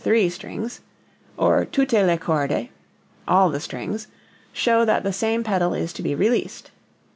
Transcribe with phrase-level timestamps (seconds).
[0.03, 0.81] three strings)
[1.37, 2.67] or tutte le corde
[3.27, 4.07] (all the strings)
[4.51, 6.71] show that the same pedal is to be released.